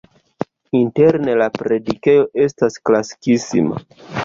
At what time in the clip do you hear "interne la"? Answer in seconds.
0.79-1.49